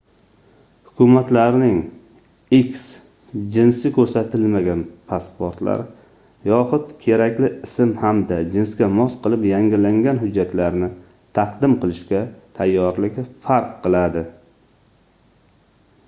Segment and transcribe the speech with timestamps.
[0.85, 1.75] hukumatlarning
[2.59, 2.79] x
[3.57, 4.79] jinsi ko'rsatilmagan
[5.11, 5.83] pasportlar
[6.53, 10.91] yoxud kerakli ism hamda jinsga mos qilib yangilangan hujjatlarni
[11.41, 12.23] taqdim qilishga
[12.61, 14.25] tayyorligi farq qiladi